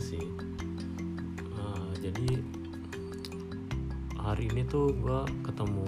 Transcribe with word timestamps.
sih. 0.00 0.24
Uh, 1.56 1.92
jadi 2.00 2.40
hari 4.22 4.46
ini 4.54 4.62
tuh 4.70 4.94
gue 4.94 5.20
ketemu 5.42 5.82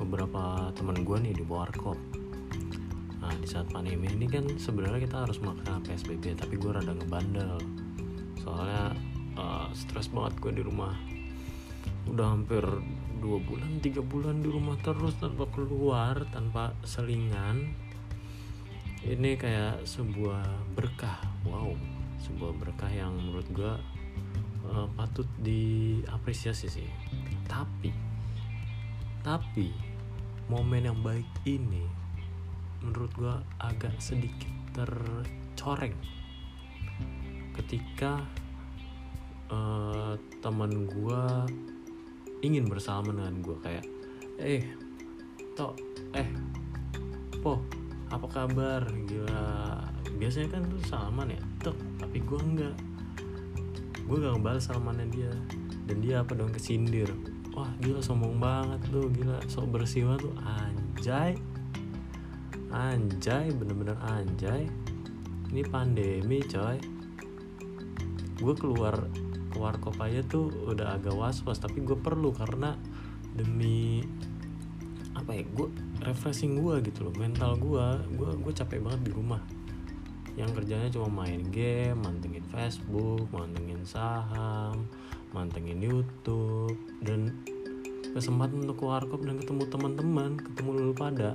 beberapa 0.00 0.72
teman 0.72 1.04
gue 1.04 1.16
nih 1.20 1.36
di 1.36 1.44
warkop 1.44 2.00
nah 3.20 3.28
di 3.36 3.44
saat 3.44 3.68
pandemi 3.68 4.08
ini 4.08 4.24
kan 4.24 4.48
sebenarnya 4.56 5.04
kita 5.04 5.28
harus 5.28 5.36
makan 5.44 5.84
psbb 5.84 6.40
tapi 6.40 6.56
gue 6.56 6.72
rada 6.72 6.96
ngebandel. 6.96 7.60
Soalnya 8.40 8.96
uh, 9.36 9.68
stres 9.76 10.08
banget 10.08 10.40
gue 10.40 10.52
di 10.56 10.62
rumah. 10.64 10.96
Udah 12.08 12.32
hampir 12.32 12.64
dua 13.20 13.38
bulan 13.44 13.76
tiga 13.84 14.00
bulan 14.00 14.40
di 14.40 14.48
rumah 14.48 14.80
terus 14.80 15.20
tanpa 15.20 15.44
keluar 15.52 16.24
tanpa 16.32 16.72
selingan. 16.80 17.76
Ini 19.04 19.36
kayak 19.36 19.84
sebuah 19.84 20.72
berkah. 20.72 21.20
Wow 21.44 21.99
sebuah 22.20 22.52
berkah 22.60 22.92
yang 22.92 23.16
menurut 23.16 23.48
gue 23.50 23.74
uh, 24.68 24.88
patut 24.94 25.26
diapresiasi 25.40 26.68
sih. 26.68 26.88
Tapi 27.48 27.90
tapi 29.20 29.68
momen 30.48 30.88
yang 30.88 31.00
baik 31.04 31.28
ini 31.44 31.84
menurut 32.80 33.12
gue 33.12 33.34
agak 33.60 33.92
sedikit 34.00 34.48
tercoreng. 34.72 35.92
Ketika 37.52 38.24
uh, 39.52 40.16
teman 40.40 40.88
gue 40.88 41.22
ingin 42.40 42.64
bersalaman 42.64 43.20
dengan 43.20 43.36
gue 43.44 43.56
kayak 43.60 43.84
eh 44.40 44.64
tok 45.52 45.76
eh 46.16 46.28
po 47.44 47.60
apa 48.08 48.26
kabar? 48.26 48.88
Gila 49.04 49.44
biasanya 50.18 50.48
kan 50.58 50.62
tuh 50.66 50.80
salaman 50.88 51.36
ya? 51.36 51.42
Tok 51.62 51.76
tapi 52.00 52.18
gue 52.24 52.40
enggak. 52.40 52.76
Gue 54.08 54.16
gak 54.18 54.32
ngebales 54.34 54.64
salamannya 54.66 55.06
dia. 55.12 55.32
Dan 55.86 56.02
dia 56.02 56.22
apa 56.22 56.34
dong 56.34 56.50
kesindir. 56.50 57.10
Wah 57.54 57.70
gila 57.82 58.02
sombong 58.02 58.38
banget 58.38 58.80
tuh 58.90 59.06
gila. 59.10 59.38
Sok 59.46 59.70
bersih 59.74 60.06
banget 60.06 60.30
tuh 60.30 60.34
anjay. 60.42 61.32
Anjay 62.70 63.46
bener-bener 63.54 63.98
anjay. 64.02 64.66
Ini 65.50 65.62
pandemi 65.66 66.42
coy. 66.46 66.78
Gue 68.38 68.54
keluar 68.56 68.94
keluar 69.50 69.76
kop 69.82 69.98
aja 69.98 70.22
tuh 70.26 70.50
udah 70.70 70.98
agak 70.98 71.14
was-was. 71.14 71.58
Tapi 71.58 71.82
gue 71.82 71.98
perlu 71.98 72.30
karena 72.30 72.78
demi 73.34 74.02
apa 75.14 75.36
ya 75.36 75.44
gue 75.46 75.68
refreshing 76.06 76.58
gue 76.58 76.82
gitu 76.86 77.06
loh. 77.06 77.14
Mental 77.18 77.58
gue 77.58 77.86
gue 78.14 78.30
gue 78.40 78.52
capek 78.54 78.78
banget 78.82 79.10
di 79.10 79.12
rumah 79.14 79.42
yang 80.40 80.50
kerjanya 80.56 80.88
cuma 80.88 81.24
main 81.24 81.44
game 81.52 82.00
mantengin 82.00 82.44
Facebook 82.48 83.28
mantengin 83.28 83.84
saham 83.84 84.88
mantengin 85.36 85.78
YouTube 85.78 86.74
dan 87.04 87.36
kesempatan 88.10 88.66
untuk 88.66 88.82
keluar 88.82 89.04
kop 89.06 89.22
dan 89.22 89.38
ketemu 89.38 89.62
teman-teman 89.70 90.30
ketemu 90.40 90.70
lu 90.90 90.94
pada 90.96 91.30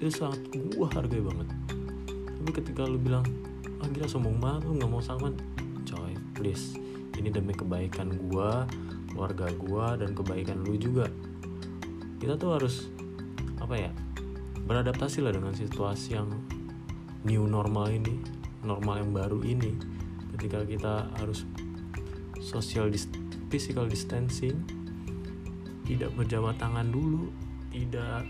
itu 0.00 0.16
sangat 0.16 0.40
gue 0.56 0.88
hargai 0.96 1.20
banget. 1.20 1.48
Tapi 2.24 2.50
ketika 2.56 2.88
lu 2.88 2.96
bilang 2.96 3.22
ah 3.84 3.88
gila 3.92 4.08
sombong 4.08 4.40
banget 4.40 4.64
lu 4.64 4.80
nggak 4.80 4.90
mau 4.90 5.04
salaman 5.04 5.36
coy 5.84 6.16
please. 6.32 6.80
Ini 7.20 7.28
demi 7.28 7.52
kebaikan 7.52 8.16
gue 8.16 8.50
keluarga 9.12 9.52
gue 9.52 9.86
dan 10.00 10.16
kebaikan 10.16 10.64
lu 10.64 10.80
juga. 10.80 11.04
Kita 12.16 12.40
tuh 12.40 12.56
harus 12.56 12.88
apa 13.60 13.76
ya 13.76 13.92
beradaptasi 14.64 15.20
lah 15.20 15.36
dengan 15.36 15.52
situasi 15.52 16.16
yang 16.16 16.32
new 17.24 17.44
normal 17.44 17.92
ini 17.92 18.20
normal 18.64 19.00
yang 19.00 19.10
baru 19.12 19.40
ini. 19.44 19.72
Ketika 20.36 20.64
kita 20.64 21.08
harus 21.20 21.44
social 22.40 22.88
dis 22.88 23.08
physical 23.52 23.84
distancing 23.84 24.64
tidak 25.84 26.14
berjabat 26.16 26.56
tangan 26.56 26.88
dulu 26.88 27.28
tidak 27.74 28.24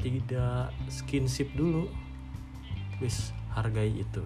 tidak 0.00 0.70
skinship 0.88 1.50
dulu 1.52 1.90
wis 3.02 3.34
hargai 3.52 3.92
itu. 3.92 4.22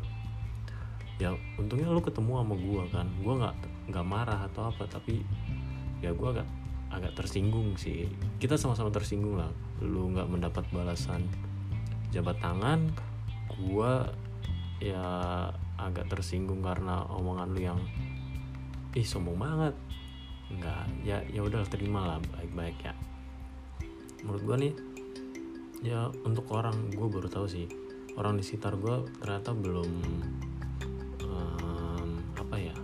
Ya 1.19 1.35
untungnya 1.59 1.91
lu 1.91 1.99
ketemu 1.99 2.45
sama 2.45 2.55
gua 2.55 2.83
kan. 2.93 3.07
Gua 3.23 3.35
nggak 3.41 3.57
nggak 3.91 4.07
marah 4.07 4.41
atau 4.47 4.71
apa 4.71 4.87
tapi 4.87 5.25
ya 5.99 6.15
gua 6.15 6.39
agak 6.39 6.49
agak 6.89 7.13
tersinggung 7.19 7.75
sih. 7.75 8.07
Kita 8.39 8.55
sama-sama 8.55 8.95
tersinggung 8.95 9.37
lah. 9.37 9.51
Lu 9.83 10.13
nggak 10.15 10.29
mendapat 10.31 10.65
balasan 10.71 11.27
jabat 12.09 12.41
tangan 12.41 12.89
gua 13.57 14.13
ya 14.79 15.05
agak 15.79 16.11
tersinggung 16.11 16.61
karena 16.61 17.07
omongan 17.09 17.49
lu 17.55 17.61
yang 17.63 17.81
ih 18.93 19.07
sombong 19.07 19.41
banget. 19.41 19.75
Nggak 20.53 20.85
ya 21.05 21.23
ya 21.29 21.41
udah 21.41 21.65
terima 21.69 22.05
lah 22.05 22.19
baik-baik 22.37 22.77
ya. 22.85 22.93
Menurut 24.25 24.43
gua 24.45 24.57
nih 24.59 24.75
ya 25.79 26.11
untuk 26.27 26.51
orang 26.51 26.91
gue 26.91 27.07
baru 27.07 27.31
tahu 27.31 27.47
sih 27.47 27.71
orang 28.19 28.35
di 28.35 28.43
sekitar 28.43 28.75
gue 28.83 29.07
ternyata 29.23 29.55
belum 29.55 29.91
um, 31.23 32.09
apa 32.35 32.57
ya 32.59 32.75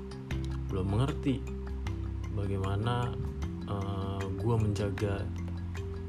belum 0.71 0.95
mengerti 0.95 1.43
bagaimana 2.39 3.11
uh, 3.67 4.23
gue 4.23 4.57
menjaga 4.59 5.27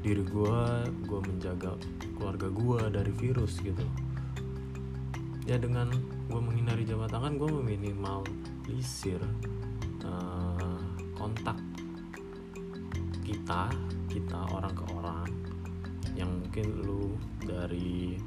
diri 0.06 0.22
gue 0.22 0.62
gue 1.10 1.20
menjaga 1.26 1.74
keluarga 2.14 2.46
gue 2.54 2.80
dari 2.94 3.12
virus 3.18 3.58
gitu 3.58 3.82
ya 5.46 5.56
dengan 5.62 5.94
gue 6.26 6.40
menghindari 6.42 6.82
jabat 6.82 7.14
tangan 7.14 7.38
gue 7.38 7.46
meminimalisir 7.46 9.22
uh, 10.02 10.82
kontak 11.14 11.54
kita 13.22 13.70
kita 14.10 14.38
orang 14.50 14.74
ke 14.74 14.84
orang 14.98 15.30
yang 16.18 16.30
mungkin 16.42 16.66
lu 16.82 17.14
dari 17.46 18.18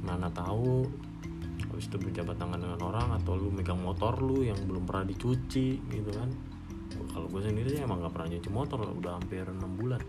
mana 0.00 0.32
tahu 0.32 0.88
habis 1.68 1.92
itu 1.92 2.00
berjabat 2.00 2.40
tangan 2.40 2.64
dengan 2.64 2.80
orang 2.80 3.08
atau 3.20 3.36
lu 3.36 3.52
megang 3.52 3.76
motor 3.84 4.16
lu 4.24 4.40
yang 4.40 4.56
belum 4.64 4.88
pernah 4.88 5.04
dicuci 5.04 5.76
gitu 5.92 6.10
kan. 6.16 6.32
Kalau 7.12 7.28
gue 7.28 7.44
sendiri 7.44 7.68
sih 7.76 7.84
emang 7.84 8.00
gak 8.00 8.16
pernah 8.16 8.32
nyuci 8.32 8.48
motor 8.48 8.80
udah 8.80 9.20
hampir 9.20 9.44
enam 9.44 9.76
bulan. 9.76 10.00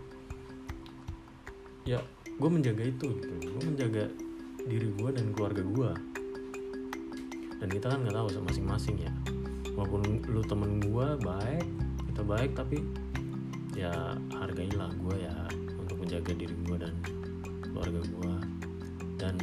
Ya 1.84 2.00
gue 2.24 2.48
menjaga 2.48 2.88
itu 2.88 3.12
gitu. 3.20 3.52
Gue 3.52 3.62
menjaga 3.68 4.08
diri 4.66 4.88
gue 4.90 5.10
dan 5.14 5.30
keluarga 5.30 5.62
gue 5.62 5.90
dan 7.58 7.68
kita 7.68 7.86
kan 7.90 7.98
nggak 8.06 8.14
tahu 8.14 8.28
sama 8.30 8.46
masing-masing 8.54 8.96
ya. 9.02 9.12
Walaupun 9.74 10.26
lu 10.26 10.42
temen 10.42 10.82
gue 10.82 11.06
baik 11.22 11.66
kita 12.10 12.22
baik 12.26 12.50
tapi 12.54 12.82
ya 13.78 14.18
hargailah 14.34 14.90
gue 14.98 15.16
ya 15.22 15.36
untuk 15.78 16.02
menjaga 16.02 16.34
diri 16.34 16.54
gue 16.66 16.76
dan 16.82 16.94
keluarga 17.62 18.00
gue 18.02 18.34
dan 19.18 19.34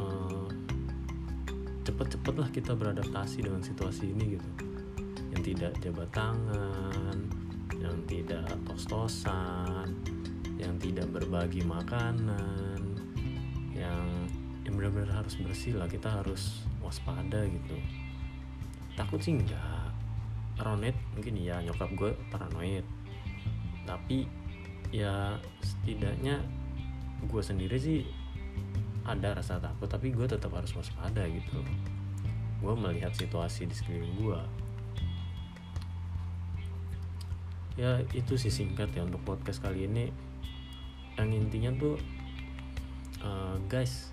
uh, 0.00 0.48
cepet-cepet 1.84 2.34
lah 2.36 2.48
kita 2.48 2.72
beradaptasi 2.72 3.44
dengan 3.44 3.60
situasi 3.60 4.12
ini 4.12 4.40
gitu. 4.40 4.48
Yang 5.32 5.42
tidak 5.52 5.72
jabat 5.80 6.08
tangan 6.12 7.18
yang 7.80 7.96
tidak 8.06 8.46
tos-tosan 8.68 9.90
yang 10.60 10.78
tidak 10.78 11.10
berbagi 11.10 11.66
makanan 11.66 12.71
benar-benar 14.82 15.22
harus 15.22 15.38
bersih 15.38 15.78
lah 15.78 15.86
kita 15.86 16.10
harus 16.10 16.66
waspada 16.82 17.46
gitu. 17.46 17.78
Takut 18.98 19.22
sih 19.22 19.38
enggak. 19.38 19.94
Paranoid 20.58 20.98
mungkin 21.14 21.38
ya 21.38 21.62
nyokap 21.62 21.94
gue 21.94 22.10
paranoid. 22.34 22.82
Tapi 23.86 24.26
ya 24.90 25.38
setidaknya 25.62 26.42
gue 27.30 27.42
sendiri 27.46 27.78
sih 27.78 28.02
ada 29.06 29.38
rasa 29.38 29.62
takut 29.62 29.86
tapi 29.86 30.10
gue 30.10 30.26
tetap 30.26 30.50
harus 30.50 30.74
waspada 30.74 31.30
gitu. 31.30 31.62
Gue 32.58 32.74
melihat 32.74 33.14
situasi 33.14 33.70
di 33.70 33.74
sekeliling 33.78 34.18
gue 34.18 34.40
ya 37.72 38.02
itu 38.12 38.34
sih 38.34 38.50
singkat 38.50 38.90
ya 38.98 39.06
untuk 39.06 39.22
podcast 39.22 39.62
kali 39.62 39.86
ini. 39.86 40.10
Yang 41.14 41.38
intinya 41.38 41.70
tuh 41.78 41.94
uh, 43.22 43.62
guys 43.70 44.10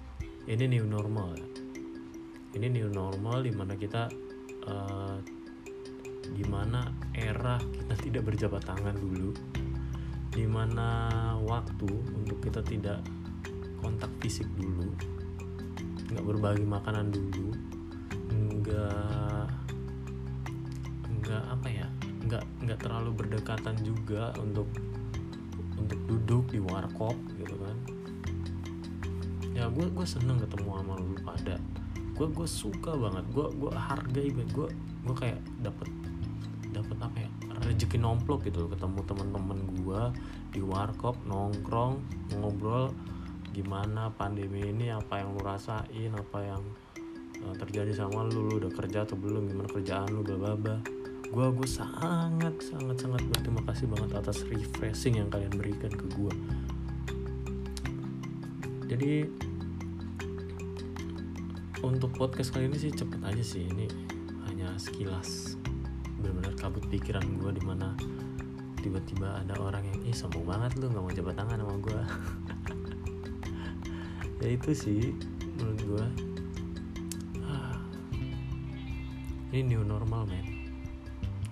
ini 0.49 0.65
new 0.65 0.85
normal. 0.89 1.37
Ini 2.57 2.67
new 2.73 2.89
normal 2.89 3.45
di 3.45 3.53
mana 3.53 3.77
kita 3.77 4.09
uh, 4.65 5.21
di 6.33 6.45
mana 6.49 6.89
era 7.13 7.61
kita 7.61 7.95
tidak 8.09 8.33
berjabat 8.33 8.65
tangan 8.65 8.97
dulu. 8.97 9.29
Di 10.33 10.49
mana 10.49 10.89
waktu 11.45 11.89
untuk 12.17 12.41
kita 12.41 12.65
tidak 12.65 13.05
kontak 13.77 14.09
fisik 14.25 14.49
dulu. 14.57 14.89
Nggak 16.09 16.25
berbagi 16.25 16.65
makanan 16.65 17.13
dulu. 17.13 17.53
Nggak 18.33 19.45
nggak 21.13 21.43
apa 21.45 21.67
ya? 21.69 21.87
Nggak 22.25 22.43
nggak 22.65 22.79
terlalu 22.81 23.11
berdekatan 23.13 23.77
juga 23.85 24.33
untuk 24.41 24.65
untuk 25.77 25.99
duduk 26.09 26.49
di 26.49 26.59
warkop 26.59 27.15
gitu 27.37 27.55
kan 27.55 27.99
ya 29.59 29.67
gue 29.67 29.91
gue 29.91 30.05
seneng 30.07 30.39
ketemu 30.39 30.79
sama 30.79 30.93
lu 30.95 31.15
pada. 31.19 31.59
Gue 32.15 32.27
gue 32.31 32.47
suka 32.47 32.95
banget. 32.95 33.27
Gue 33.35 33.51
gue 33.51 33.71
hargai 33.75 34.31
banget. 34.31 34.49
Gue 34.55 34.67
gue 35.03 35.15
kayak 35.15 35.39
dapet 35.59 35.91
dapet 36.69 36.97
apa 37.01 37.17
ya 37.17 37.29
rezeki 37.65 37.97
nomplok 37.99 38.45
gitu 38.47 38.69
ketemu 38.69 39.03
teman-teman 39.03 39.59
gue 39.83 40.01
di 40.53 40.61
warkop 40.63 41.17
nongkrong 41.25 41.99
ngobrol 42.39 42.93
gimana 43.51 44.13
pandemi 44.13 44.69
ini 44.69 44.93
apa 44.93 45.19
yang 45.19 45.33
lu 45.35 45.41
rasain 45.41 46.13
apa 46.13 46.39
yang 46.45 46.61
uh, 47.43 47.55
terjadi 47.57 48.05
sama 48.05 48.23
lu 48.29 48.47
lu 48.47 48.53
udah 48.63 48.71
kerja 48.71 49.03
atau 49.03 49.17
belum 49.17 49.49
gimana 49.49 49.67
kerjaan 49.67 50.07
lu 50.13 50.21
bla 50.21 50.53
bla 50.55 50.77
gue 51.29 51.47
gue 51.53 51.69
sangat 51.69 52.55
sangat 52.63 52.97
sangat 53.05 53.21
berterima 53.27 53.61
kasih 53.69 53.85
banget 53.89 54.11
atas 54.17 54.41
refreshing 54.49 55.21
yang 55.21 55.29
kalian 55.29 55.53
berikan 55.53 55.91
ke 55.93 56.05
gue 56.15 56.33
jadi 58.89 59.29
untuk 61.79 62.11
podcast 62.15 62.51
kali 62.51 62.67
ini 62.67 62.77
sih 62.77 62.91
cepet 62.91 63.21
aja 63.23 63.43
sih. 63.43 63.63
Ini 63.67 63.87
hanya 64.49 64.75
sekilas 64.75 65.55
benar-benar 66.19 66.53
kabut 66.59 66.83
pikiran 66.91 67.23
gue 67.39 67.51
di 67.55 67.63
mana 67.63 67.95
tiba-tiba 68.83 69.39
ada 69.39 69.55
orang 69.59 69.87
yang 69.87 69.99
ih 70.03 70.15
sombong 70.15 70.43
banget 70.43 70.75
lu 70.79 70.91
nggak 70.91 71.03
mau 71.03 71.11
jabat 71.11 71.35
tangan 71.35 71.59
sama 71.63 71.75
gue 71.79 72.01
ya 74.43 74.47
itu 74.55 74.71
sih 74.71 75.01
menurut 75.59 75.79
gue 75.79 76.05
ah, 77.43 77.79
ini 79.55 79.75
new 79.75 79.83
normal 79.83 80.27
men. 80.27 80.47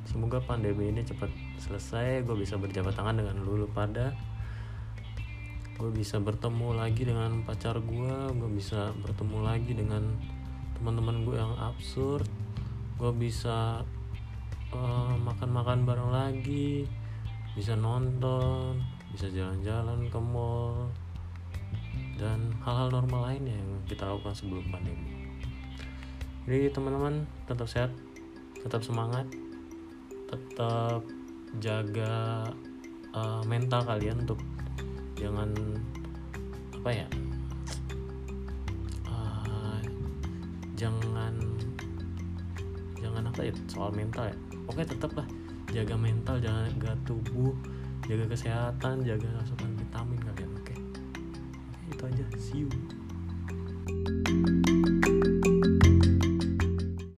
Semoga 0.08 0.40
pandemi 0.44 0.92
ini 0.92 1.04
cepat 1.04 1.32
selesai 1.64 2.28
gue 2.28 2.36
bisa 2.36 2.60
berjabat 2.60 2.96
tangan 2.96 3.24
dengan 3.24 3.44
lu, 3.44 3.64
lu 3.64 3.68
pada 3.72 4.12
gue 5.78 5.94
bisa 5.94 6.18
bertemu 6.18 6.74
lagi 6.74 7.06
dengan 7.06 7.46
pacar 7.46 7.78
gue 7.78 8.16
gue 8.34 8.50
bisa 8.50 8.90
bertemu 9.06 9.38
lagi 9.46 9.78
dengan 9.78 10.18
teman-teman 10.78 11.26
gue 11.26 11.38
yang 11.38 11.54
absurd. 11.58 12.26
Gue 12.98 13.14
bisa 13.14 13.82
uh, 14.74 15.14
makan-makan 15.22 15.86
bareng 15.86 16.12
lagi 16.14 16.86
bisa 17.58 17.74
nonton 17.74 18.78
bisa 19.10 19.34
jalan-jalan 19.34 20.06
ke 20.14 20.20
mall 20.22 20.94
dan 22.22 22.54
hal-hal 22.62 22.94
normal 22.94 23.34
lainnya 23.34 23.58
yang 23.58 23.82
kita 23.90 24.06
lakukan 24.06 24.34
sebelum 24.34 24.66
pandemi. 24.70 25.30
Jadi 26.46 26.70
teman-teman 26.74 27.26
tetap 27.50 27.66
sehat 27.70 27.92
tetap 28.62 28.82
semangat 28.82 29.26
tetap 30.28 31.02
jaga 31.58 32.46
uh, 33.14 33.42
mental 33.46 33.82
kalian 33.86 34.22
untuk 34.26 34.38
jangan 35.18 35.50
apa 36.78 36.90
ya 36.94 37.08
uh, 39.10 39.82
jangan 40.78 41.34
jangan 43.02 43.24
apa 43.26 43.42
ya 43.50 43.54
soal 43.66 43.90
mental 43.92 44.30
ya. 44.30 44.38
Oke 44.70 44.86
tetap 44.86 45.12
lah 45.18 45.26
jaga 45.74 45.98
mental 45.98 46.38
jaga 46.38 46.94
tubuh 47.04 47.52
jaga 48.06 48.30
kesehatan 48.30 49.04
jaga 49.04 49.28
asupan 49.42 49.74
vitamin 49.76 50.20
kalian 50.22 50.52
oke 50.54 50.76
itu 51.92 52.04
aja. 52.06 52.26
See 52.38 52.64
you 52.64 52.70